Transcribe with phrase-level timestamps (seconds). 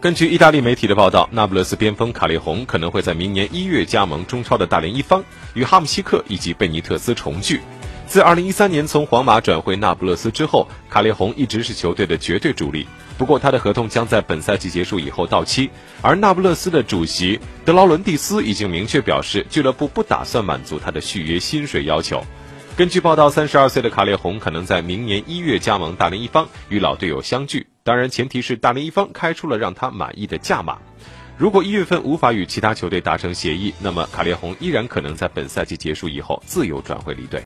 [0.00, 5.24] 根据意大利媒体的报道，那不勒斯边锋卡列洪可能会在明年一月加盟中超的大连一方，
[5.54, 7.60] 与哈姆西克以及贝尼特斯重聚。
[8.06, 12.86] 自2013年从皇马转会那不勒斯之后，卡列洪一直是球队的绝对主力。
[13.18, 15.68] 不过，他的合同将在本赛季结束以后到期，
[16.00, 22.22] 而那不勒斯的主席德劳伦蒂斯已经明确表示，俱乐部不打算满足他的续约薪水要求。
[22.78, 27.66] 根据报道，三十二岁的卡列洪可能在明年一月加盟大连一方，与老队友相聚。
[27.82, 30.78] 当然，前提是大连一方开出了让他满意的价码。
[31.36, 37.36] 如果一月份无法与其他球队达成协议，那么卡列洪依然可能在本赛季结束以后自由转会离队。